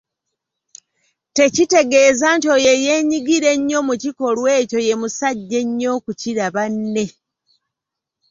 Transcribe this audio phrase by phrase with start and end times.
[1.37, 7.05] Tekitegeeza nti oyo eyeenyigira ennyo mu kikolwa ekyo ye musajja ennyo okukira banne.